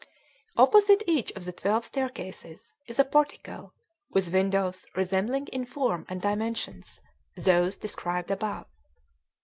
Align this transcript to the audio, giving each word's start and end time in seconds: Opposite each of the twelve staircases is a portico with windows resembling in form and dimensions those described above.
Opposite 0.57 1.03
each 1.05 1.29
of 1.33 1.45
the 1.45 1.51
twelve 1.53 1.85
staircases 1.85 2.73
is 2.87 2.97
a 2.97 3.03
portico 3.05 3.71
with 4.09 4.33
windows 4.33 4.87
resembling 4.95 5.45
in 5.49 5.63
form 5.63 6.07
and 6.09 6.19
dimensions 6.19 6.99
those 7.37 7.77
described 7.77 8.31
above. 8.31 8.65